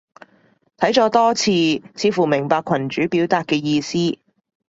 [0.77, 1.51] 睇咗多次，
[1.95, 4.17] 似乎明白群主表達嘅意思